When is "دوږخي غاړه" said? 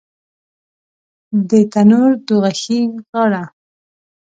2.27-3.43